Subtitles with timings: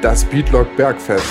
[0.00, 1.26] Das Beatlock Bergfest.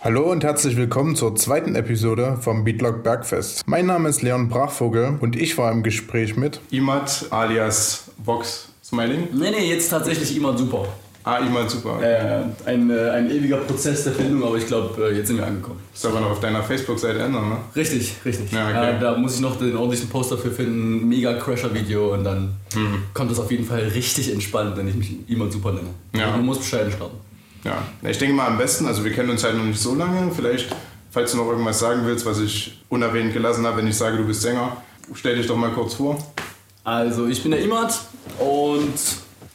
[0.00, 3.64] Hallo und herzlich willkommen zur zweiten Episode vom Beatlock Bergfest.
[3.66, 9.30] Mein Name ist Leon Brachvogel und ich war im Gespräch mit Imad alias Vox Smiling.
[9.32, 10.86] Nee, nee, jetzt tatsächlich Imad Super.
[11.24, 12.00] Ah, Imad Super.
[12.02, 15.46] Äh, ein, äh, ein ewiger Prozess der Findung, aber ich glaube, äh, jetzt sind wir
[15.46, 15.80] angekommen.
[15.92, 17.56] Ist aber noch auf deiner Facebook-Seite ändern, ne?
[17.76, 18.50] Richtig, richtig.
[18.52, 18.96] Ja, okay.
[18.96, 23.02] Äh, da muss ich noch den ordentlichen Post dafür finden, mega Crasher-Video und dann Mhm.
[23.12, 25.88] kommt das auf jeden Fall richtig entspannt, wenn ich mich Imad Super nenne.
[26.14, 26.30] Ja.
[26.30, 27.16] Man muss bescheiden starten.
[27.64, 27.82] Ja.
[28.08, 30.30] Ich denke mal am besten, also wir kennen uns halt noch nicht so lange.
[30.34, 30.68] Vielleicht,
[31.10, 34.24] falls du noch irgendwas sagen willst, was ich unerwähnt gelassen habe, wenn ich sage, du
[34.24, 34.76] bist Sänger,
[35.14, 36.16] stell dich doch mal kurz vor.
[36.84, 37.92] Also, ich bin der Imad
[38.38, 38.94] und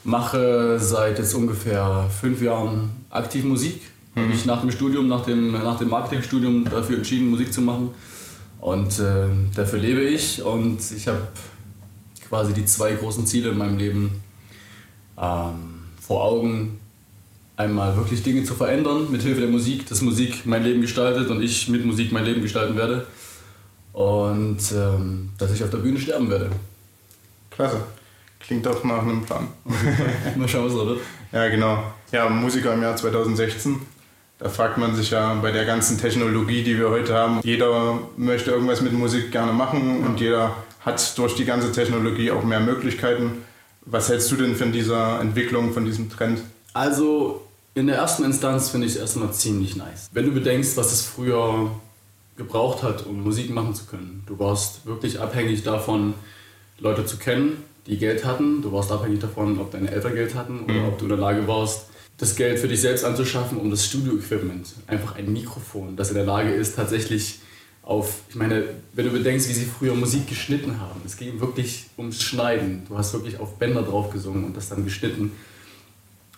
[0.03, 3.81] mache seit jetzt ungefähr fünf Jahren aktiv Musik.
[4.15, 7.89] Habe ich nach dem Studium, nach dem, nach dem Marketingstudium dafür entschieden, Musik zu machen.
[8.59, 11.27] Und äh, dafür lebe ich und ich habe
[12.29, 14.23] quasi die zwei großen Ziele in meinem Leben
[15.19, 16.79] ähm, vor Augen.
[17.57, 21.41] Einmal wirklich Dinge zu verändern mit Hilfe der Musik, dass Musik mein Leben gestaltet und
[21.41, 23.05] ich mit Musik mein Leben gestalten werde.
[23.93, 26.49] Und ähm, dass ich auf der Bühne sterben werde.
[27.51, 27.81] Klasse.
[28.45, 29.47] Klingt doch nach einem Plan.
[30.35, 30.99] Mal schauen, was wird.
[31.31, 31.83] Ja, genau.
[32.11, 33.81] Ja, Musiker im Jahr 2016.
[34.39, 38.51] Da fragt man sich ja bei der ganzen Technologie, die wir heute haben, jeder möchte
[38.51, 43.43] irgendwas mit Musik gerne machen und jeder hat durch die ganze Technologie auch mehr Möglichkeiten.
[43.85, 46.41] Was hältst du denn von dieser Entwicklung, von diesem Trend?
[46.73, 47.41] Also
[47.73, 50.09] in der ersten Instanz finde ich es erstmal ziemlich nice.
[50.11, 51.71] Wenn du bedenkst, was es früher
[52.35, 54.23] gebraucht hat, um Musik machen zu können.
[54.25, 56.15] Du warst wirklich abhängig davon,
[56.79, 58.61] Leute zu kennen, die Geld hatten.
[58.61, 60.85] Du warst abhängig davon, ob deine Eltern Geld hatten oder Mhm.
[60.87, 61.85] ob du in der Lage warst,
[62.17, 66.25] das Geld für dich selbst anzuschaffen, um das Studio-Equipment, einfach ein Mikrofon, das in der
[66.25, 67.39] Lage ist, tatsächlich
[67.81, 71.87] auf, ich meine, wenn du bedenkst, wie sie früher Musik geschnitten haben, es ging wirklich
[71.97, 72.83] ums Schneiden.
[72.87, 75.33] Du hast wirklich auf Bänder drauf gesungen und das dann geschnitten.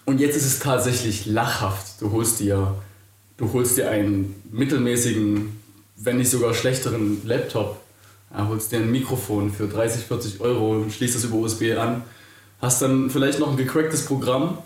[0.05, 2.01] Und jetzt ist es tatsächlich lachhaft.
[2.01, 2.73] Du holst dir,
[3.37, 5.55] du holst dir einen mittelmäßigen,
[5.97, 7.79] wenn nicht sogar schlechteren Laptop,
[8.37, 12.03] holst dir ein Mikrofon für 30, 40 Euro, schließt das über USB an,
[12.61, 14.57] hast dann vielleicht noch ein gecracktes Programm.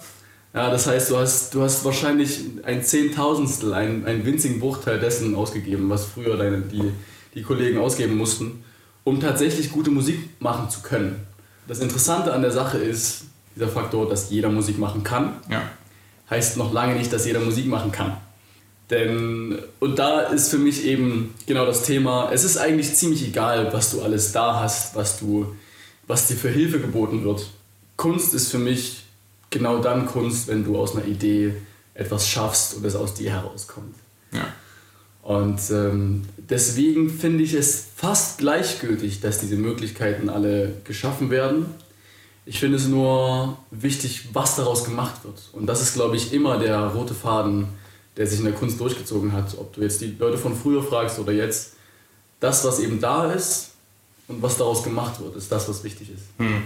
[0.53, 5.35] Ja, das heißt, du hast, du hast wahrscheinlich ein Zehntausendstel, einen, einen winzigen Bruchteil dessen
[5.35, 6.91] ausgegeben, was früher deine, die,
[7.35, 8.63] die Kollegen ausgeben mussten,
[9.03, 11.27] um tatsächlich gute Musik machen zu können.
[11.67, 15.61] Das Interessante an der Sache ist dieser Faktor, dass jeder Musik machen kann Ja.
[16.29, 18.17] heißt noch lange nicht, dass jeder Musik machen kann.
[18.89, 23.71] Denn, und da ist für mich eben genau das Thema, es ist eigentlich ziemlich egal,
[23.71, 25.55] was du alles da hast, was, du,
[26.07, 27.49] was dir für Hilfe geboten wird.
[27.97, 29.03] Kunst ist für mich
[29.51, 31.53] genau dann Kunst, wenn du aus einer Idee
[31.93, 33.95] etwas schaffst und es aus dir herauskommt.
[34.31, 34.47] Ja.
[35.21, 41.67] Und ähm, deswegen finde ich es fast gleichgültig, dass diese Möglichkeiten alle geschaffen werden.
[42.45, 45.49] Ich finde es nur wichtig, was daraus gemacht wird.
[45.53, 47.67] Und das ist, glaube ich, immer der rote Faden,
[48.19, 49.57] der sich in der Kunst durchgezogen hat.
[49.57, 51.73] Ob du jetzt die Leute von früher fragst oder jetzt.
[52.41, 53.71] Das, was eben da ist
[54.27, 56.23] und was daraus gemacht wird, ist das, was wichtig ist.
[56.37, 56.63] Hm.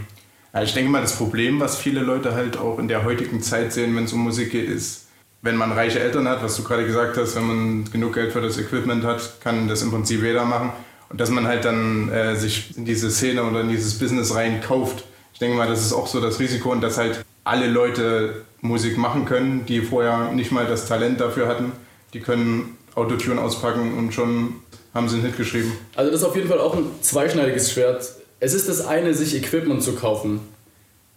[0.51, 3.71] Ja, ich denke mal, das Problem, was viele Leute halt auch in der heutigen Zeit
[3.71, 5.05] sehen, wenn es um Musik geht, ist,
[5.43, 8.41] wenn man reiche Eltern hat, was du gerade gesagt hast, wenn man genug Geld für
[8.41, 10.71] das Equipment hat, kann das im Prinzip jeder machen.
[11.09, 14.61] Und dass man halt dann äh, sich in diese Szene oder in dieses Business rein
[14.61, 15.03] kauft.
[15.33, 18.97] Ich denke mal, das ist auch so das Risiko und dass halt alle Leute Musik
[18.97, 21.73] machen können, die vorher nicht mal das Talent dafür hatten.
[22.13, 24.55] Die können Autotune auspacken und schon
[24.93, 25.71] haben sie einen Hit geschrieben.
[25.95, 28.09] Also das ist auf jeden Fall auch ein zweischneidiges Schwert.
[28.39, 30.39] Es ist das eine, sich Equipment zu kaufen.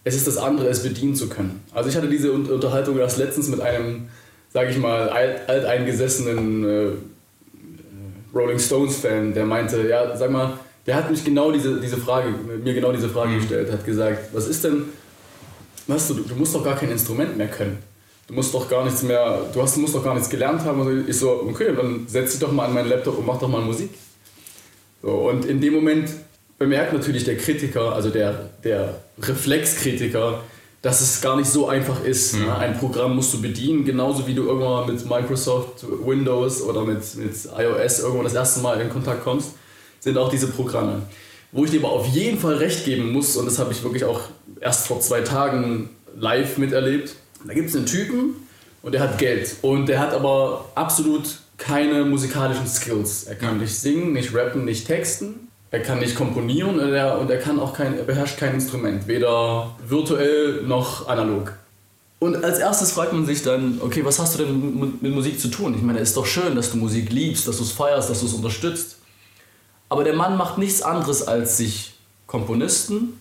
[0.03, 1.61] Es ist das andere, es bedienen zu können.
[1.73, 4.09] Also ich hatte diese Un- Unterhaltung erst letztens mit einem,
[4.51, 6.89] sage ich mal, alt, alteingesessenen äh,
[8.33, 10.53] Rolling Stones-Fan, der meinte, ja, sag mal,
[10.85, 12.29] der hat mich genau diese, diese Frage,
[12.63, 14.85] mir genau diese Frage gestellt, hat gesagt, was ist denn,
[15.87, 17.77] weißt du, du musst doch gar kein Instrument mehr können.
[18.27, 20.81] Du musst doch gar nichts mehr, du hast, musst doch gar nichts gelernt haben.
[20.81, 23.47] Und ich so, okay, dann setz dich doch mal an meinen Laptop und mach doch
[23.47, 23.89] mal Musik.
[25.01, 26.09] So, und in dem Moment
[26.57, 30.41] bemerkt natürlich der Kritiker, also der, der Reflexkritiker,
[30.81, 32.35] dass es gar nicht so einfach ist.
[32.35, 32.55] Ne?
[32.55, 37.33] Ein Programm musst du bedienen, genauso wie du irgendwann mit Microsoft Windows oder mit, mit
[37.57, 39.51] iOS irgendwann das erste Mal in Kontakt kommst,
[39.99, 41.03] sind auch diese Programme.
[41.51, 44.03] Wo ich dir aber auf jeden Fall recht geben muss, und das habe ich wirklich
[44.03, 44.21] auch
[44.59, 47.15] erst vor zwei Tagen live miterlebt,
[47.45, 48.35] da gibt es einen Typen
[48.81, 49.55] und der hat Geld.
[49.61, 53.23] Und der hat aber absolut keine musikalischen Skills.
[53.23, 55.47] Er kann nicht singen, nicht rappen, nicht texten.
[55.69, 59.07] Er kann nicht komponieren und er, und er kann auch kein, er beherrscht kein Instrument,
[59.07, 61.53] weder virtuell noch analog.
[62.19, 65.49] Und als erstes fragt man sich dann, okay, was hast du denn mit Musik zu
[65.49, 65.75] tun?
[65.75, 68.21] Ich meine, es ist doch schön, dass du Musik liebst, dass du es feierst, dass
[68.21, 68.97] du es unterstützt.
[69.89, 71.93] Aber der Mann macht nichts anderes, als sich
[72.25, 73.19] Komponisten,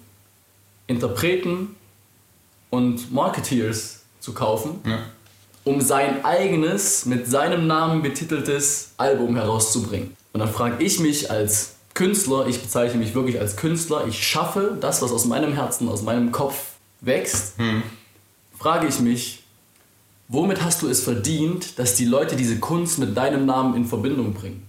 [0.87, 1.77] Interpreten
[2.71, 4.99] und Marketeers zu kaufen, ja.
[5.65, 10.17] um sein eigenes, mit seinem Namen betiteltes Album herauszubringen.
[10.33, 14.77] Und dann frage ich mich als Künstler, ich bezeichne mich wirklich als Künstler, ich schaffe
[14.81, 16.57] das, was aus meinem Herzen, aus meinem Kopf
[17.01, 17.59] wächst.
[17.59, 17.83] Hm
[18.59, 19.43] frage ich mich,
[20.29, 24.35] womit hast du es verdient, dass die Leute diese Kunst mit deinem Namen in Verbindung
[24.35, 24.69] bringen?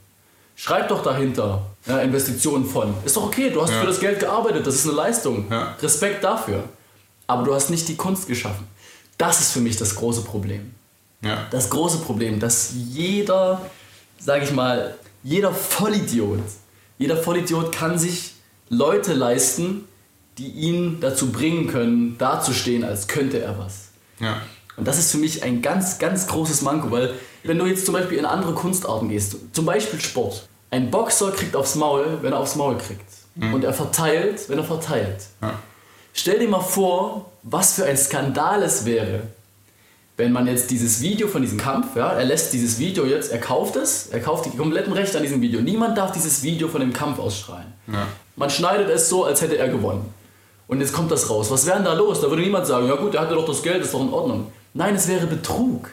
[0.60, 2.94] Schreib doch dahinter ja, Investitionen von.
[3.06, 3.80] Ist doch okay, du hast ja.
[3.80, 5.46] für das Geld gearbeitet, das ist eine Leistung.
[5.52, 5.76] Ja.
[5.82, 6.64] Respekt dafür.
[7.28, 8.68] Aber du hast nicht die Kunst geschaffen.
[9.20, 10.74] Das ist für mich das große Problem.
[11.52, 13.62] Das große Problem, dass jeder,
[14.20, 16.40] sag ich mal, jeder Vollidiot,
[16.98, 18.34] jeder Vollidiot kann sich
[18.70, 19.86] Leute leisten,
[20.40, 23.90] die ihn dazu bringen können, dazustehen, als könnte er was.
[24.20, 24.42] Ja.
[24.78, 27.14] Und das ist für mich ein ganz, ganz großes Manko, weil
[27.44, 31.56] wenn du jetzt zum Beispiel in andere Kunstarten gehst, zum Beispiel Sport, ein Boxer kriegt
[31.56, 33.06] aufs Maul, wenn er aufs Maul kriegt.
[33.36, 33.54] Mhm.
[33.56, 35.26] Und er verteilt, wenn er verteilt.
[35.42, 35.54] Ja.
[36.14, 39.22] Stell dir mal vor, was für ein Skandal es wäre,
[40.18, 43.40] wenn man jetzt dieses Video von diesem Kampf, ja, er lässt dieses Video jetzt, er
[43.40, 45.62] kauft es, er kauft die kompletten Rechte an diesem Video.
[45.62, 47.72] Niemand darf dieses Video von dem Kampf ausstrahlen.
[47.88, 48.08] Ja.
[48.36, 50.12] Man schneidet es so, als hätte er gewonnen.
[50.68, 51.52] Und jetzt kommt das raus.
[51.52, 52.20] Was wäre denn da los?
[52.20, 54.52] Da würde niemand sagen, ja gut, er hatte doch das Geld, ist doch in Ordnung.
[54.78, 55.90] Nein, es wäre Betrug.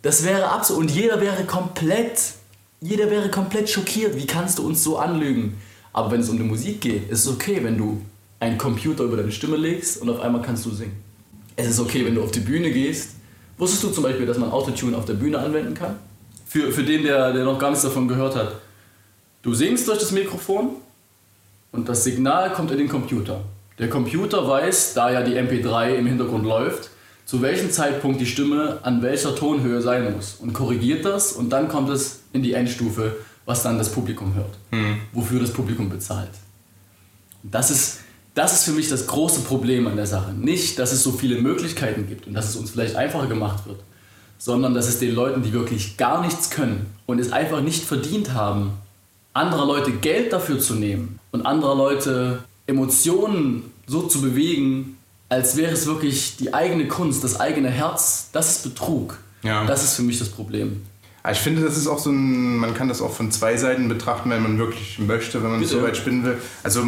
[0.00, 0.84] Das wäre absolut.
[0.84, 2.32] Und jeder wäre komplett,
[2.80, 4.16] jeder wäre komplett schockiert.
[4.16, 5.58] Wie kannst du uns so anlügen?
[5.92, 8.00] Aber wenn es um die Musik geht, ist es okay, wenn du
[8.40, 10.96] einen Computer über deine Stimme legst und auf einmal kannst du singen.
[11.54, 13.10] Es ist okay, wenn du auf die Bühne gehst.
[13.58, 15.96] Wusstest du zum Beispiel, dass man Autotune auf der Bühne anwenden kann?
[16.46, 18.56] Für, für den, der, der noch gar nichts davon gehört hat.
[19.42, 20.76] Du singst durch das Mikrofon
[21.72, 23.42] und das Signal kommt in den Computer.
[23.78, 26.88] Der Computer weiß, da ja die MP3 im Hintergrund läuft,
[27.32, 31.66] zu welchem Zeitpunkt die Stimme an welcher Tonhöhe sein muss und korrigiert das und dann
[31.66, 34.98] kommt es in die Endstufe, was dann das Publikum hört, hm.
[35.14, 36.28] wofür das Publikum bezahlt.
[37.42, 38.00] das ist,
[38.34, 40.34] das ist für mich das große Problem an der Sache.
[40.34, 43.80] Nicht, dass es so viele Möglichkeiten gibt und dass es uns vielleicht einfacher gemacht wird,
[44.36, 48.34] sondern dass es den Leuten, die wirklich gar nichts können und es einfach nicht verdient
[48.34, 48.72] haben,
[49.32, 54.98] anderer Leute Geld dafür zu nehmen und anderer Leute Emotionen so zu bewegen,
[55.32, 59.16] als wäre es wirklich die eigene Kunst, das eigene Herz, das ist Betrug.
[59.42, 59.64] Ja.
[59.64, 60.82] Das ist für mich das Problem.
[61.30, 64.28] Ich finde, das ist auch so ein, man kann das auch von zwei Seiten betrachten,
[64.28, 65.72] wenn man wirklich möchte, wenn man Bitte.
[65.72, 66.36] so weit spinnen will.
[66.62, 66.84] Also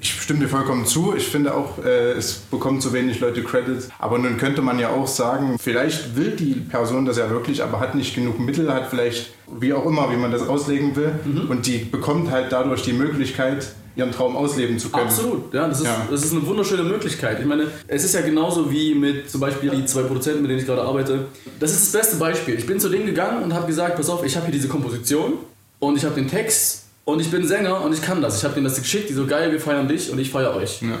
[0.00, 1.16] ich stimme dir vollkommen zu.
[1.16, 3.88] Ich finde auch, äh, es bekommen zu wenig Leute Credit.
[3.98, 7.80] Aber nun könnte man ja auch sagen, vielleicht will die Person das ja wirklich, aber
[7.80, 11.12] hat nicht genug Mittel, hat vielleicht, wie auch immer, wie man das auslegen will.
[11.24, 11.50] Mhm.
[11.50, 15.06] Und die bekommt halt dadurch die Möglichkeit, ihren Traum ausleben zu können.
[15.06, 16.06] Absolut, ja das, ist, ja.
[16.10, 17.40] das ist eine wunderschöne Möglichkeit.
[17.40, 20.60] Ich meine, es ist ja genauso wie mit zum Beispiel die zwei Produzenten, mit denen
[20.60, 21.26] ich gerade arbeite.
[21.58, 22.54] Das ist das beste Beispiel.
[22.56, 25.34] Ich bin zu denen gegangen und habe gesagt, pass auf, ich habe hier diese Komposition
[25.78, 28.38] und ich habe den Text und ich bin Sänger und ich kann das.
[28.38, 30.82] Ich habe denen das geschickt, die so geil, wir feiern dich und ich feiere euch.
[30.82, 30.98] Ja.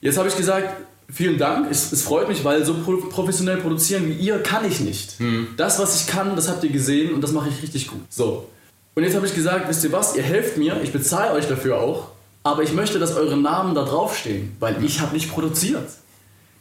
[0.00, 0.68] Jetzt habe ich gesagt,
[1.10, 2.74] vielen Dank, es, es, freut mich, weil so
[3.10, 5.18] professionell produzieren wie ihr kann ich nicht.
[5.20, 5.48] Mhm.
[5.56, 8.00] Das, was ich kann, das habt ihr gesehen und das mache ich richtig gut.
[8.10, 8.48] So.
[8.94, 11.80] Und jetzt habe ich gesagt, wisst ihr was, ihr helft mir, ich bezahle euch dafür
[11.80, 12.08] auch
[12.42, 15.88] aber ich möchte, dass eure Namen da draufstehen, weil ich habe nicht produziert.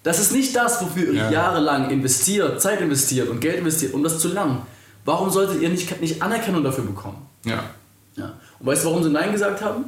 [0.03, 1.31] Das ist nicht das, wofür ihr ja.
[1.31, 4.61] jahrelang investiert, Zeit investiert und Geld investiert, um das zu lernen.
[5.05, 7.25] Warum solltet ihr nicht, nicht Anerkennung dafür bekommen?
[7.45, 7.63] Ja.
[8.15, 8.33] ja.
[8.59, 9.85] Und weißt du, warum sie Nein gesagt haben?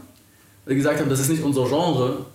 [0.65, 2.25] Weil sie gesagt haben, das ist nicht unser Genre.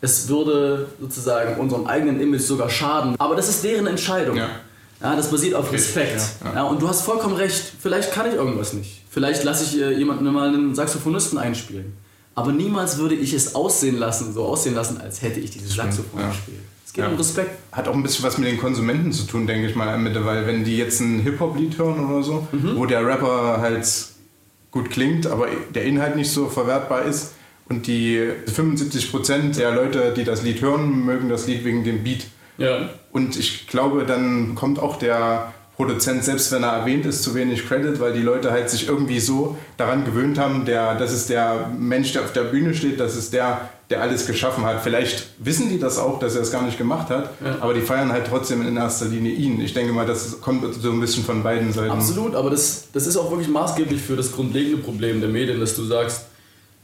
[0.00, 3.14] Es würde sozusagen unserem eigenen Image sogar schaden.
[3.18, 4.36] Aber das ist deren Entscheidung.
[4.36, 4.48] Ja.
[5.00, 6.20] Ja, das basiert auf Respekt.
[6.42, 6.54] Ja, ja.
[6.56, 9.02] ja, und du hast vollkommen recht, vielleicht kann ich irgendwas nicht.
[9.08, 11.96] Vielleicht lasse ich äh, jemanden mal einen Saxophonisten einspielen.
[12.38, 16.20] Aber niemals würde ich es aussehen lassen, so aussehen lassen, als hätte ich dieses Saxophon
[16.20, 16.28] ja.
[16.28, 16.60] gespielt.
[16.86, 17.10] Es geht ja.
[17.10, 17.50] um Respekt.
[17.72, 20.46] Hat auch ein bisschen was mit den Konsumenten zu tun, denke ich mal, mittlerweile.
[20.46, 22.76] Wenn die jetzt ein Hip-Hop-Lied hören oder so, mhm.
[22.76, 23.88] wo der Rapper halt
[24.70, 27.32] gut klingt, aber der Inhalt nicht so verwertbar ist.
[27.68, 32.28] Und die 75% der Leute, die das Lied hören, mögen das Lied wegen dem Beat.
[32.56, 32.88] Ja.
[33.10, 37.68] Und ich glaube, dann kommt auch der Produzent, selbst wenn er erwähnt ist, zu wenig
[37.68, 41.70] Credit, weil die Leute halt sich irgendwie so daran gewöhnt haben, der, das ist der
[41.78, 44.82] Mensch, der auf der Bühne steht, das ist der, der alles geschaffen hat.
[44.82, 47.58] Vielleicht wissen die das auch, dass er es gar nicht gemacht hat, ja.
[47.60, 49.60] aber die feiern halt trotzdem in erster Linie ihn.
[49.60, 51.92] Ich denke mal, das kommt so ein bisschen von beiden Seiten.
[51.92, 55.76] Absolut, aber das, das ist auch wirklich maßgeblich für das grundlegende Problem der Medien, dass
[55.76, 56.24] du sagst,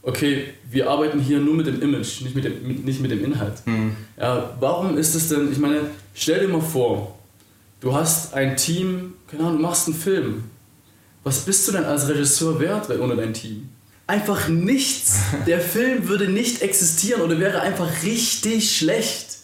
[0.03, 3.55] okay, wir arbeiten hier nur mit dem Image, nicht mit dem, nicht mit dem Inhalt.
[3.67, 3.97] Mhm.
[4.21, 5.81] Ja, warum ist es denn, ich meine,
[6.15, 7.19] stell dir mal vor,
[7.81, 10.45] Du hast ein Team, keine Ahnung, du machst einen Film.
[11.23, 13.69] Was bist du denn als Regisseur wert ohne dein Team?
[14.07, 15.17] Einfach nichts.
[15.47, 19.39] Der Film würde nicht existieren oder wäre einfach richtig schlecht.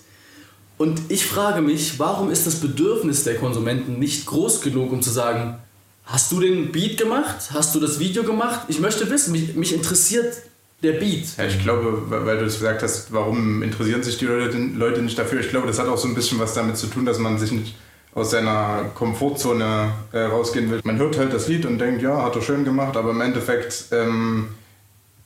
[0.77, 5.11] Und ich frage mich, warum ist das Bedürfnis der Konsumenten nicht groß genug, um zu
[5.11, 5.59] sagen,
[6.05, 7.51] hast du den Beat gemacht?
[7.53, 8.61] Hast du das Video gemacht?
[8.69, 10.35] Ich möchte wissen, mich, mich interessiert
[10.83, 11.37] der Beat.
[11.37, 15.19] Ja, ich glaube, weil du das gesagt hast, warum interessieren sich die Leute, Leute nicht
[15.19, 15.41] dafür?
[15.41, 17.53] Ich glaube, das hat auch so ein bisschen was damit zu tun, dass man sich
[17.53, 17.75] nicht
[18.15, 20.81] aus seiner Komfortzone äh, rausgehen will.
[20.85, 23.87] Man hört halt das Lied und denkt, ja, hat er schön gemacht, aber im Endeffekt
[23.93, 24.49] ähm,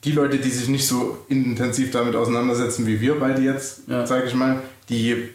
[0.04, 4.06] die Leute, die sich nicht so intensiv damit auseinandersetzen wie wir beide jetzt, ja.
[4.06, 5.30] sage ich mal, die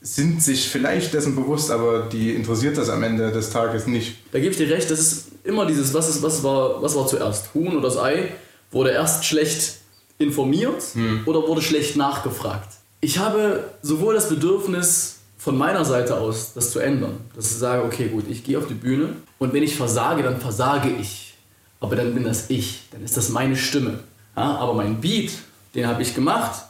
[0.00, 4.16] sind sich vielleicht dessen bewusst, aber die interessiert das am Ende des Tages nicht.
[4.32, 7.06] Da gebe ich dir recht, das ist immer dieses, was, ist, was, war, was war
[7.06, 8.32] zuerst, Huhn oder das Ei?
[8.70, 9.78] Wurde erst schlecht
[10.18, 11.22] informiert hm.
[11.26, 12.68] oder wurde schlecht nachgefragt?
[13.00, 17.18] Ich habe sowohl das Bedürfnis, von meiner Seite aus das zu ändern.
[17.34, 20.38] Dass ich sage, okay, gut, ich gehe auf die Bühne und wenn ich versage, dann
[20.38, 21.34] versage ich.
[21.80, 24.00] Aber dann bin das ich, dann ist das meine Stimme.
[24.36, 25.32] Ja, aber mein Beat,
[25.74, 26.62] den habe ich gemacht,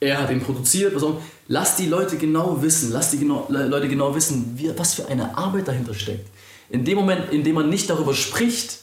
[0.00, 0.94] er hat ihn produziert.
[0.96, 1.20] Was auch.
[1.46, 5.38] Lass die Leute genau wissen, lass die genau, Leute genau wissen, wie, was für eine
[5.38, 6.28] Arbeit dahinter steckt.
[6.68, 8.80] In dem Moment, in dem man nicht darüber spricht,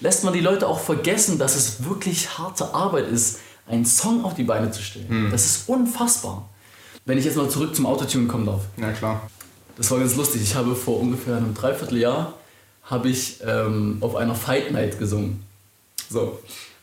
[0.00, 4.32] lässt man die Leute auch vergessen, dass es wirklich harte Arbeit ist, einen Song auf
[4.32, 5.08] die Beine zu stellen.
[5.08, 5.30] Hm.
[5.30, 6.48] Das ist unfassbar.
[7.06, 8.62] Wenn ich jetzt mal zurück zum Autotune kommen darf.
[8.76, 9.30] Ja, klar.
[9.76, 10.42] Das war ganz lustig.
[10.42, 12.34] Ich habe vor ungefähr einem Dreivierteljahr
[12.82, 15.42] habe ich ähm, auf einer Fight Night gesungen.
[16.08, 16.38] So.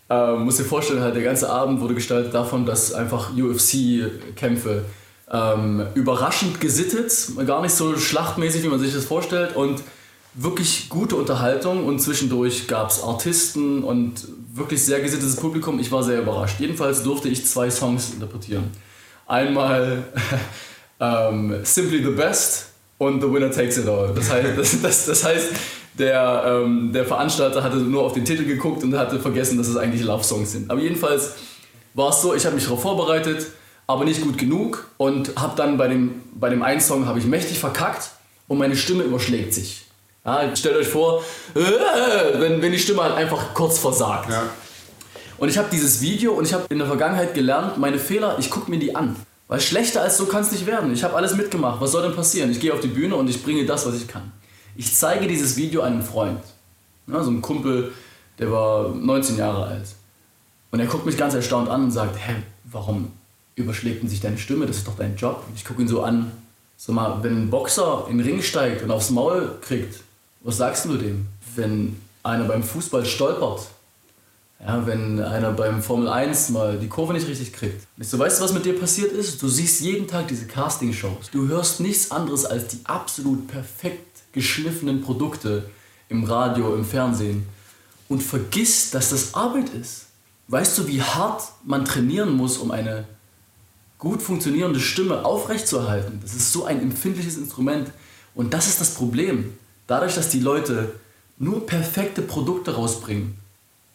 [0.10, 4.86] Ähm, muss dir vorstellen, halt, der ganze Abend wurde gestaltet davon, dass einfach UFC-Kämpfe
[5.32, 9.82] ähm, überraschend gesittet, gar nicht so schlachtmäßig, wie man sich das vorstellt, und
[10.34, 11.86] wirklich gute Unterhaltung.
[11.86, 15.80] Und zwischendurch gab es Artisten und wirklich sehr gesittetes Publikum.
[15.80, 16.60] Ich war sehr überrascht.
[16.60, 18.66] Jedenfalls durfte ich zwei Songs interpretieren.
[19.28, 20.04] Einmal
[21.00, 24.14] ähm, Simply the Best und The Winner Takes It All.
[24.14, 25.50] Das heißt, das, das, das heißt
[25.98, 29.78] der, ähm, der Veranstalter hatte nur auf den Titel geguckt und hatte vergessen, dass es
[29.78, 30.72] eigentlich Love-Songs sind.
[30.72, 31.34] Aber jedenfalls
[31.94, 33.48] war es so, ich habe mich darauf vorbereitet,
[33.86, 37.60] aber nicht gut genug und habe dann bei dem, bei dem einen Song ich mächtig
[37.60, 38.10] verkackt
[38.48, 39.86] und meine Stimme überschlägt sich.
[40.26, 44.30] Ja, stellt euch vor, wenn, wenn die Stimme halt einfach kurz versagt.
[44.30, 44.44] Ja.
[45.44, 48.50] Und ich habe dieses Video und ich habe in der Vergangenheit gelernt, meine Fehler, ich
[48.50, 49.14] gucke mir die an.
[49.50, 50.94] Weil schlechter als so kann es nicht werden.
[50.94, 51.82] Ich habe alles mitgemacht.
[51.82, 52.50] Was soll denn passieren?
[52.50, 54.32] Ich gehe auf die Bühne und ich bringe das, was ich kann.
[54.78, 56.40] Ich zeige dieses Video einem Freund.
[57.08, 57.92] Ja, so ein Kumpel,
[58.40, 59.84] der war 19 Jahre alt.
[60.72, 63.12] Und er guckt mich ganz erstaunt an und sagt, hä, warum
[63.56, 64.66] überschlägt denn sich deine Stimme?
[64.66, 65.44] Das ist doch dein Job.
[65.58, 66.32] Ich gucke ihn so an.
[66.78, 70.04] Sag mal, wenn ein Boxer in den Ring steigt und aufs Maul kriegt,
[70.40, 71.26] was sagst du dem?
[71.54, 73.68] Wenn einer beim Fußball stolpert
[74.60, 77.86] ja, wenn einer beim Formel 1 mal die Kurve nicht richtig kriegt.
[77.98, 79.42] Du weißt was mit dir passiert ist?
[79.42, 81.32] Du siehst jeden Tag diese Casting-Shows.
[81.32, 85.70] Du hörst nichts anderes als die absolut perfekt geschliffenen Produkte
[86.10, 87.46] im Radio, im Fernsehen
[88.08, 90.06] und vergisst, dass das Arbeit ist.
[90.48, 93.06] Weißt du, wie hart man trainieren muss, um eine
[93.98, 96.20] gut funktionierende Stimme aufrechtzuerhalten?
[96.22, 97.92] Das ist so ein empfindliches Instrument.
[98.36, 99.58] Und das ist das Problem.
[99.88, 100.94] Dadurch, dass die Leute
[101.38, 103.36] nur perfekte Produkte rausbringen,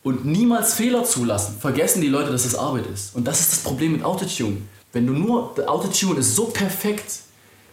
[0.09, 3.15] und niemals Fehler zulassen, vergessen die Leute, dass es Arbeit ist.
[3.15, 4.57] Und das ist das Problem mit Autotune.
[4.93, 7.21] Wenn du nur, Autotune ist so perfekt.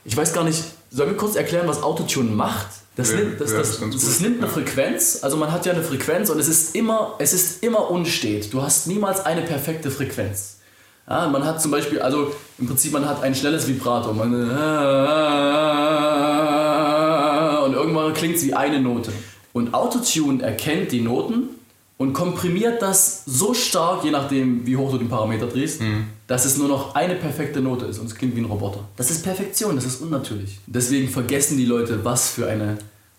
[0.04, 0.62] Ich weiß gar nicht,
[0.92, 2.68] sollen wir kurz erklären, was Autotune macht?
[2.98, 5.84] Das, ja, nimmt, das, ja, das, das, nimmt eine Frequenz, also man hat ja eine
[5.84, 8.54] Frequenz und es ist immer, es ist immer unstet.
[8.54, 10.58] Du hast niemals eine perfekte Frequenz.
[11.08, 14.12] Ja, man hat zum Beispiel, also im Prinzip, man hat ein schnelles Vibrato.
[14.14, 14.34] Man,
[17.64, 19.12] und irgendwann klingt es wie eine Note.
[19.54, 21.55] Und Autotune erkennt die Noten
[21.98, 26.08] und komprimiert das so stark, je nachdem, wie hoch du den Parameter drehst, mhm.
[26.28, 28.82] dass es nur noch eine perfekte Note ist und es klingt wie ein Roboter.
[28.98, 30.60] Das ist Perfektion, das ist unnatürlich.
[30.68, 32.78] Deswegen vergessen die Leute, was für eine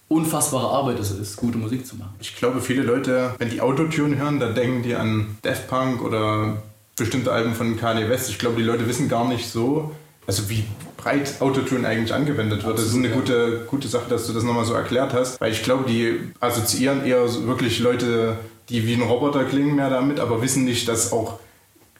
[0.08, 2.14] unfassbare Arbeit es ist, gute Musik zu machen.
[2.20, 6.62] Ich glaube, viele Leute, wenn die Autotune hören, dann denken die an Death Punk oder
[6.96, 8.30] bestimmte Alben von Kanye West.
[8.30, 9.90] Ich glaube, die Leute wissen gar nicht so,
[10.26, 10.64] also wie
[10.96, 12.78] breit Autotune eigentlich angewendet wird.
[12.78, 15.62] Das ist eine gute, gute Sache, dass du das nochmal so erklärt hast, weil ich
[15.62, 18.36] glaube, die assoziieren eher wirklich Leute
[18.68, 21.38] die wie ein Roboter klingen mehr damit, aber wissen nicht, dass auch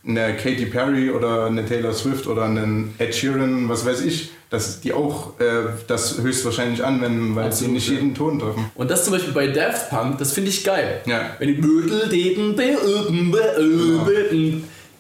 [0.07, 4.81] eine Katy Perry oder eine Taylor Swift oder einen Ed Sheeran, was weiß ich, dass
[4.81, 8.71] die auch äh, das höchstwahrscheinlich anwenden, weil Absolut, sie nicht jeden Ton treffen.
[8.77, 11.01] Und das zum Beispiel bei Daft Punk, das finde ich geil.
[11.07, 11.31] Ja.
[11.39, 12.07] Wenn die genau.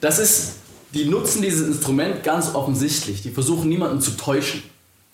[0.00, 0.56] das ist,
[0.92, 3.22] die nutzen dieses Instrument ganz offensichtlich.
[3.22, 4.64] Die versuchen niemanden zu täuschen.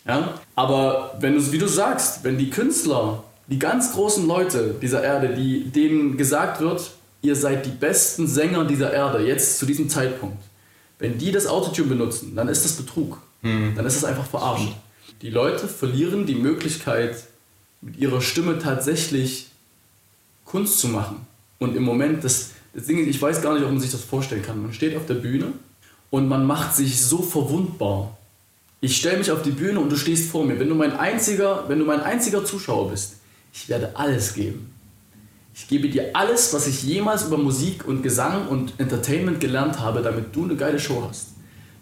[0.06, 0.40] Ja?
[0.54, 5.35] Aber wenn du, wie du sagst, wenn die Künstler die ganz großen Leute dieser Erde,
[5.35, 6.90] die, denen gesagt wird,
[7.21, 10.42] ihr seid die besten Sänger dieser Erde, jetzt zu diesem Zeitpunkt,
[10.99, 13.18] wenn die das Autotune benutzen, dann ist das Betrug.
[13.42, 13.75] Mhm.
[13.76, 14.73] Dann ist es einfach verarscht.
[15.21, 17.25] Die Leute verlieren die Möglichkeit,
[17.82, 19.50] mit ihrer Stimme tatsächlich
[20.47, 21.26] Kunst zu machen.
[21.59, 24.02] Und im Moment, das, das Ding ist, ich weiß gar nicht, ob man sich das
[24.02, 24.62] vorstellen kann.
[24.62, 25.52] Man steht auf der Bühne
[26.09, 28.16] und man macht sich so verwundbar.
[28.80, 30.59] Ich stelle mich auf die Bühne und du stehst vor mir.
[30.59, 33.16] Wenn du mein einziger, wenn du mein einziger Zuschauer bist,
[33.52, 34.73] ich werde alles geben.
[35.54, 40.00] Ich gebe dir alles, was ich jemals über Musik und Gesang und Entertainment gelernt habe,
[40.00, 41.28] damit du eine geile Show hast.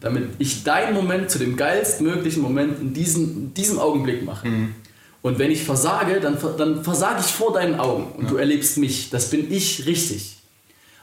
[0.01, 4.49] Damit ich deinen Moment zu dem geilstmöglichen Moment in diesem, in diesem Augenblick mache.
[4.49, 4.75] Mhm.
[5.23, 8.31] Und wenn ich versage, dann, dann versage ich vor deinen Augen und ja.
[8.31, 9.11] du erlebst mich.
[9.11, 10.39] Das bin ich richtig.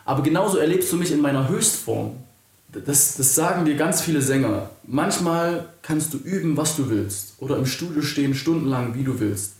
[0.04, 2.14] Aber genauso erlebst du mich in meiner Höchstform.
[2.72, 4.70] Das, das sagen dir ganz viele Sänger.
[4.86, 7.36] Manchmal kannst du üben, was du willst.
[7.40, 9.57] Oder im Studio stehen stundenlang, wie du willst.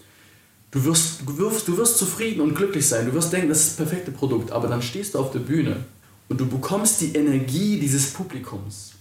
[0.72, 3.06] Du wirst, du, wirst, du wirst zufrieden und glücklich sein.
[3.06, 4.52] Du wirst denken, das ist das perfekte Produkt.
[4.52, 5.86] Aber dann stehst du auf der Bühne
[6.30, 8.92] und du bekommst die Energie dieses Publikums.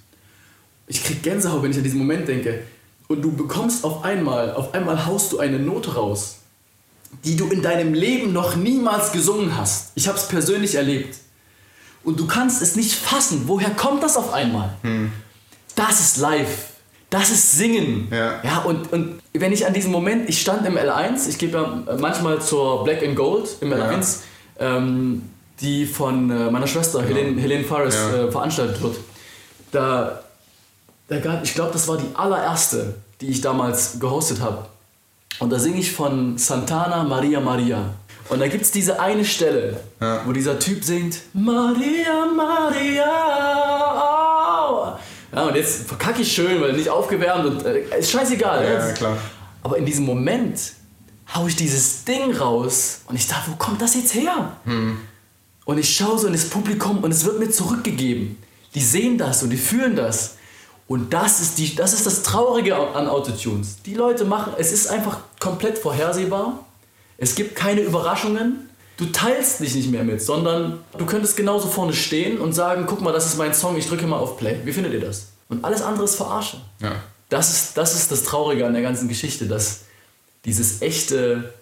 [0.86, 2.62] Ich krieg Gänsehaut, wenn ich an diesen Moment denke.
[3.08, 6.38] Und du bekommst auf einmal, auf einmal haust du eine Note raus,
[7.24, 9.92] die du in deinem Leben noch niemals gesungen hast.
[9.94, 11.18] Ich habe es persönlich erlebt
[12.04, 13.42] und du kannst es nicht fassen.
[13.46, 14.76] Woher kommt das auf einmal?
[14.82, 15.12] Hm.
[15.74, 16.75] Das ist live.
[17.10, 18.08] Das ist Singen.
[18.10, 18.40] Ja.
[18.42, 21.96] ja und, und wenn ich an diesem Moment, ich stand im L1, ich gebe ja
[21.98, 24.18] manchmal zur Black and Gold im L1,
[24.58, 24.76] ja.
[24.76, 25.22] ähm,
[25.60, 27.06] die von äh, meiner Schwester ja.
[27.06, 28.96] Helene, Helene Fares äh, veranstaltet wird.
[29.70, 30.20] Da,
[31.08, 34.66] da gab, ich glaube, das war die allererste, die ich damals gehostet habe.
[35.38, 37.90] Und da singe ich von Santana Maria Maria.
[38.28, 40.22] Und da gibt es diese eine Stelle, ja.
[40.26, 43.65] wo dieser Typ singt, Maria, Maria.
[45.36, 48.64] Ja, und jetzt verkacke ich schön, weil nicht aufgewärmt und äh, ist scheißegal.
[48.64, 49.18] Ja, ja, klar.
[49.62, 50.58] Aber in diesem Moment
[51.34, 54.56] haue ich dieses Ding raus und ich dachte, wo kommt das jetzt her?
[54.64, 54.96] Hm.
[55.66, 58.42] Und ich schaue so in das Publikum und es wird mir zurückgegeben.
[58.74, 60.36] Die sehen das und die fühlen das.
[60.88, 63.82] Und das ist, die, das ist das Traurige an Autotunes.
[63.84, 66.64] Die Leute machen, es ist einfach komplett vorhersehbar.
[67.18, 68.65] Es gibt keine Überraschungen.
[68.96, 73.02] Du teilst dich nicht mehr mit, sondern du könntest genauso vorne stehen und sagen, guck
[73.02, 74.58] mal, das ist mein Song, ich drücke mal auf Play.
[74.64, 75.28] Wie findet ihr das?
[75.48, 76.60] Und alles andere ist Verarsche.
[76.80, 76.92] Ja.
[77.28, 79.80] Das, ist, das ist das Traurige an der ganzen Geschichte, dass
[80.44, 81.52] dieses echte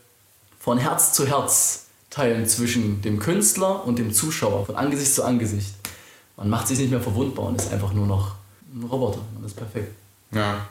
[0.60, 5.74] von Herz zu Herz teilen zwischen dem Künstler und dem Zuschauer, von Angesicht zu Angesicht.
[6.36, 8.36] Man macht sich nicht mehr verwundbar und ist einfach nur noch
[8.72, 9.18] ein Roboter.
[9.34, 9.92] Und das ist perfekt.
[10.30, 10.66] Ja,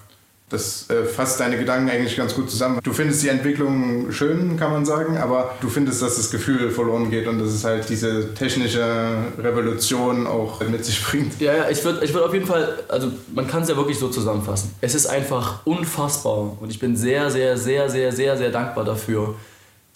[0.49, 2.79] das äh, fasst deine Gedanken eigentlich ganz gut zusammen.
[2.84, 7.10] Du findest die Entwicklung schön, kann man sagen, aber du findest, dass das Gefühl verloren
[7.10, 11.39] geht und dass es halt diese technische Revolution auch mit sich bringt.
[11.41, 13.97] Ja, ja, ich würde ich würd auf jeden Fall, also man kann es ja wirklich
[13.97, 14.75] so zusammenfassen.
[14.82, 19.36] Es ist einfach unfassbar und ich bin sehr, sehr, sehr, sehr, sehr, sehr dankbar dafür,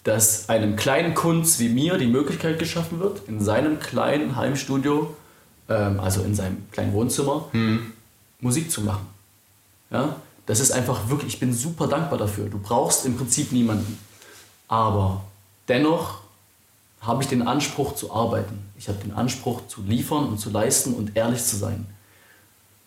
[0.02, 5.14] dass einem kleinen Kunst wie mir die Möglichkeit geschaffen wird, in seinem kleinen Heimstudio,
[5.68, 7.92] ähm, also in seinem kleinen Wohnzimmer, hm.
[8.40, 9.06] Musik zu machen.
[9.90, 10.16] Ja?
[10.48, 12.48] Das ist einfach wirklich, ich bin super dankbar dafür.
[12.48, 13.98] Du brauchst im Prinzip niemanden.
[14.66, 15.22] Aber
[15.68, 16.20] dennoch
[17.02, 18.58] habe ich den Anspruch zu arbeiten.
[18.78, 21.84] Ich habe den Anspruch zu liefern und zu leisten und ehrlich zu sein.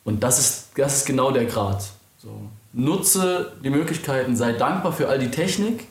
[0.03, 1.83] Und das ist, das ist genau der Grad.
[2.17, 2.29] So.
[2.73, 5.85] Nutze die Möglichkeiten, sei dankbar für all die Technik,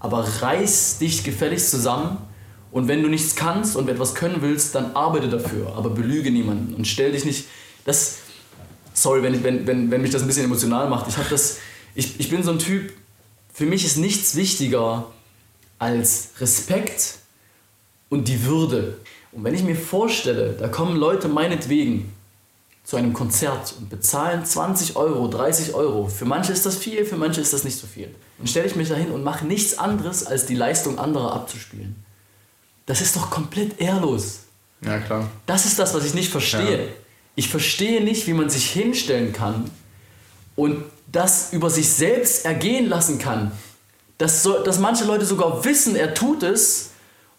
[0.00, 2.18] aber reiß dich gefälligst zusammen.
[2.72, 6.74] Und wenn du nichts kannst und etwas können willst, dann arbeite dafür, aber belüge niemanden
[6.74, 7.46] und stell dich nicht.
[7.84, 8.18] Das,
[8.96, 11.06] sorry, wenn, ich, wenn, wenn, wenn mich das ein bisschen emotional macht.
[11.08, 11.58] Ich, das,
[11.94, 12.92] ich, ich bin so ein Typ,
[13.52, 15.06] für mich ist nichts wichtiger
[15.78, 17.18] als Respekt
[18.08, 18.98] und die Würde.
[19.32, 22.12] Und wenn ich mir vorstelle, da kommen Leute meinetwegen
[22.84, 26.06] zu einem Konzert und bezahlen 20 Euro, 30 Euro.
[26.06, 28.14] Für manche ist das viel, für manche ist das nicht so viel.
[28.38, 31.96] Dann stelle ich mich dahin und mache nichts anderes, als die Leistung anderer abzuspielen.
[32.86, 34.40] Das ist doch komplett ehrlos.
[34.82, 35.28] Ja, klar.
[35.46, 36.86] Das ist das, was ich nicht verstehe.
[36.86, 36.92] Ja.
[37.36, 39.70] Ich verstehe nicht, wie man sich hinstellen kann
[40.56, 43.52] und das über sich selbst ergehen lassen kann.
[44.18, 46.90] Dass, so, dass manche Leute sogar wissen, er tut es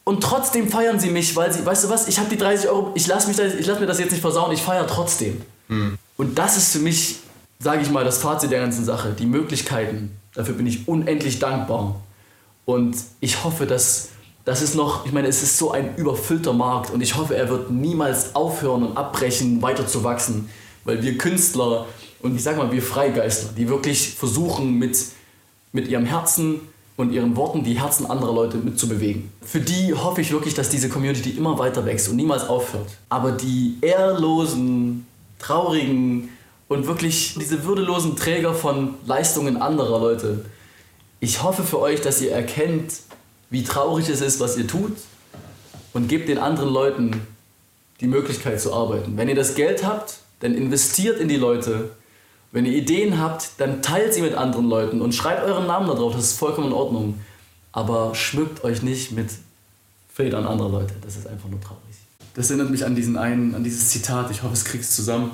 [0.04, 2.92] und trotzdem feiern sie mich, weil sie, weißt du was, ich habe die 30 Euro,
[2.96, 5.42] ich lasse lass mir das jetzt nicht versauen, ich feiere trotzdem.
[5.68, 5.98] Hm.
[6.16, 7.18] Und das ist für mich,
[7.60, 9.16] sage ich mal, das Fazit der ganzen Sache.
[9.18, 12.00] Die Möglichkeiten, dafür bin ich unendlich dankbar.
[12.66, 14.10] Und ich hoffe, dass
[14.48, 17.50] das ist noch, ich meine, es ist so ein überfüllter Markt und ich hoffe, er
[17.50, 20.48] wird niemals aufhören und abbrechen, weiter zu wachsen,
[20.86, 21.86] weil wir Künstler
[22.22, 24.98] und ich sag mal, wir Freigeister, die wirklich versuchen, mit,
[25.74, 26.62] mit ihrem Herzen
[26.96, 29.30] und ihren Worten die Herzen anderer Leute mitzubewegen.
[29.42, 32.88] Für die hoffe ich wirklich, dass diese Community immer weiter wächst und niemals aufhört.
[33.10, 35.06] Aber die ehrlosen,
[35.40, 36.30] traurigen
[36.70, 40.46] und wirklich diese würdelosen Träger von Leistungen anderer Leute,
[41.20, 42.94] ich hoffe für euch, dass ihr erkennt,
[43.50, 44.94] wie traurig es ist, was ihr tut
[45.94, 47.22] und gebt den anderen Leuten
[48.02, 49.18] die Möglichkeit zu arbeiten.
[49.18, 51.92] Wenn ihr das Geld habt, dann investiert in die Leute.
[52.52, 55.96] Wenn ihr Ideen habt, dann teilt sie mit anderen Leuten und schreibt euren Namen da
[55.96, 57.20] drauf, das ist vollkommen in Ordnung.
[57.72, 59.30] Aber schmückt euch nicht mit
[60.14, 61.82] Federn anderer Leute, das ist einfach nur traurig.
[62.36, 65.32] Das erinnert mich an diesen einen, an dieses Zitat, ich hoffe, es kriegst zusammen.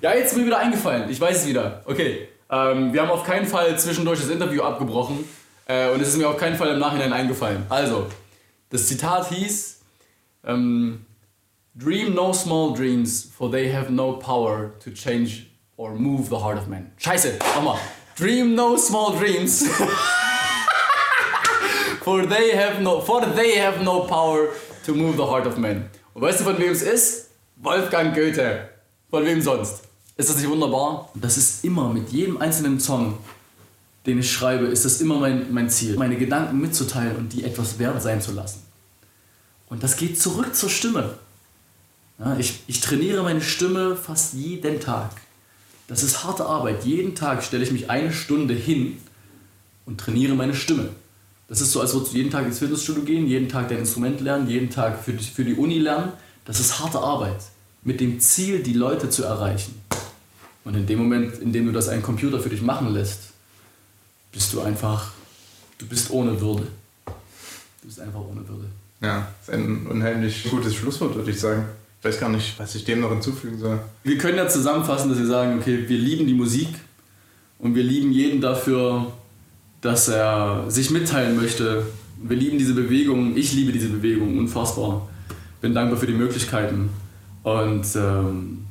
[0.00, 1.10] Ja, jetzt ist mir wieder eingefallen.
[1.10, 1.82] Ich weiß es wieder.
[1.86, 2.28] Okay.
[2.50, 5.24] Ähm, wir haben auf keinen Fall zwischendurch das Interview abgebrochen.
[5.68, 7.64] Äh, und es ist mir auf keinen Fall im Nachhinein eingefallen.
[7.68, 8.06] Also,
[8.70, 9.80] das Zitat hieß:
[10.46, 11.04] ähm,
[11.74, 16.58] Dream no small dreams, for they have no power to change or move the heart
[16.58, 16.90] of man.
[16.96, 17.78] Scheiße, nochmal.
[18.16, 19.68] Dream no small dreams.
[22.02, 24.48] for they have no for they have no power
[24.84, 25.90] to move the heart of man.
[26.14, 27.28] Und weißt du, von wem es ist?
[27.56, 28.70] Wolfgang Goethe.
[29.10, 29.82] Von wem sonst?
[30.16, 31.10] Ist das nicht wunderbar?
[31.14, 33.18] Das ist immer mit jedem einzelnen Song,
[34.08, 37.78] den ich schreibe, ist das immer mein, mein Ziel, meine Gedanken mitzuteilen und die etwas
[37.78, 38.62] wert sein zu lassen.
[39.68, 41.10] Und das geht zurück zur Stimme.
[42.18, 45.10] Ja, ich, ich trainiere meine Stimme fast jeden Tag.
[45.86, 46.84] Das ist harte Arbeit.
[46.84, 48.98] Jeden Tag stelle ich mich eine Stunde hin
[49.86, 50.88] und trainiere meine Stimme.
[51.48, 54.20] Das ist so, als würdest du jeden Tag ins Fitnessstudio gehen, jeden Tag dein Instrument
[54.20, 56.12] lernen, jeden Tag für die, für die Uni lernen.
[56.44, 57.40] Das ist harte Arbeit.
[57.84, 59.80] Mit dem Ziel, die Leute zu erreichen.
[60.64, 63.32] Und in dem Moment, in dem du das ein Computer für dich machen lässt,
[64.32, 65.12] bist du einfach,
[65.78, 66.66] du bist ohne Würde.
[67.06, 68.66] Du bist einfach ohne Würde.
[69.00, 71.64] Ja, das ist ein unheimlich gutes Schlusswort, würde ich sagen.
[72.00, 73.80] Ich weiß gar nicht, was ich dem noch hinzufügen soll.
[74.04, 76.68] Wir können ja zusammenfassen, dass wir sagen, okay, wir lieben die Musik
[77.58, 79.12] und wir lieben jeden dafür,
[79.80, 81.86] dass er sich mitteilen möchte.
[82.20, 85.08] Wir lieben diese Bewegung, ich liebe diese Bewegung unfassbar.
[85.60, 86.90] Bin dankbar für die Möglichkeiten
[87.42, 88.64] und ähm,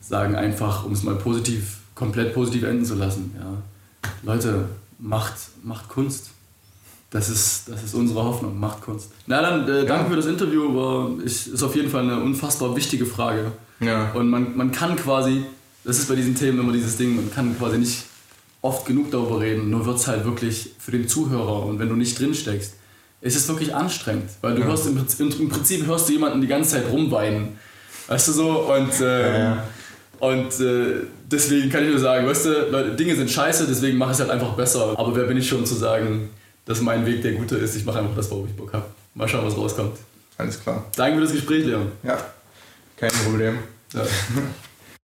[0.00, 3.34] sagen einfach, um es mal positiv, komplett positiv enden zu lassen.
[3.38, 3.62] Ja.
[4.22, 4.66] Leute,
[4.98, 6.30] macht, macht Kunst.
[7.10, 9.10] Das ist, das ist unsere Hoffnung, macht Kunst.
[9.26, 10.10] Na dann, äh, danke ja.
[10.10, 13.52] für das Interview, war, ich, ist auf jeden Fall eine unfassbar wichtige Frage.
[13.80, 14.12] Ja.
[14.12, 15.44] Und man, man kann quasi,
[15.84, 18.04] das ist bei diesen Themen immer dieses Ding, man kann quasi nicht
[18.60, 21.94] oft genug darüber reden, nur wird es halt wirklich für den Zuhörer und wenn du
[21.94, 22.74] nicht drin steckst,
[23.20, 24.66] ist es wirklich anstrengend, weil du ja.
[24.66, 27.58] hörst im, im, Prinzip hörst du jemanden die ganze Zeit rumweinen,
[28.08, 29.64] weißt du so und äh, ja,
[30.20, 34.10] und äh, deswegen kann ich nur sagen, weißt du, Leute, Dinge sind scheiße, deswegen mache
[34.10, 34.94] ich es halt einfach besser.
[34.98, 36.30] Aber wer bin ich schon zu sagen,
[36.64, 37.76] dass mein Weg der gute ist?
[37.76, 38.84] Ich mache einfach das, worauf ich Bock habe.
[39.14, 39.96] Mal schauen, was rauskommt.
[40.36, 40.84] Alles klar.
[40.96, 41.90] Danke für das Gespräch, Leon.
[42.02, 42.18] Ja,
[42.96, 43.58] kein Problem.
[43.92, 44.02] Ja.